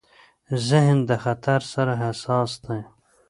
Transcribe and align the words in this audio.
ذهن 0.67 0.97
د 1.09 1.11
خطر 1.23 1.59
سره 1.73 1.93
حساس 2.03 2.51
دی. 2.65 2.79